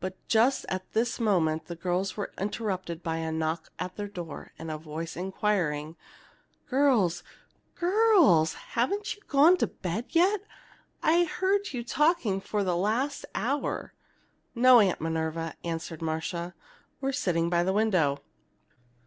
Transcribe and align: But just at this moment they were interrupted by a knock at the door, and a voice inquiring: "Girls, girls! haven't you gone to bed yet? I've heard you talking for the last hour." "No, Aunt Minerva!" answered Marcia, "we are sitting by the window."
But 0.00 0.16
just 0.28 0.64
at 0.70 0.92
this 0.92 1.20
moment 1.20 1.66
they 1.66 1.76
were 2.16 2.32
interrupted 2.38 3.02
by 3.02 3.18
a 3.18 3.30
knock 3.30 3.68
at 3.78 3.96
the 3.96 4.08
door, 4.08 4.54
and 4.58 4.70
a 4.70 4.78
voice 4.78 5.14
inquiring: 5.14 5.94
"Girls, 6.70 7.22
girls! 7.74 8.54
haven't 8.54 9.14
you 9.14 9.20
gone 9.28 9.58
to 9.58 9.66
bed 9.66 10.06
yet? 10.08 10.40
I've 11.02 11.32
heard 11.32 11.74
you 11.74 11.84
talking 11.84 12.40
for 12.40 12.64
the 12.64 12.78
last 12.78 13.26
hour." 13.34 13.92
"No, 14.54 14.80
Aunt 14.80 15.02
Minerva!" 15.02 15.54
answered 15.62 16.00
Marcia, 16.00 16.54
"we 17.02 17.10
are 17.10 17.12
sitting 17.12 17.50
by 17.50 17.62
the 17.62 17.74
window." 17.74 18.22